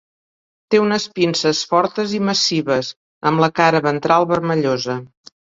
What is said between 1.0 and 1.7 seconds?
pinces